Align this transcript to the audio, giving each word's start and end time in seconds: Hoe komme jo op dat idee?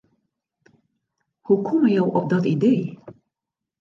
Hoe 1.41 1.61
komme 1.61 1.91
jo 1.91 2.05
op 2.05 2.29
dat 2.29 2.45
idee? 2.45 2.99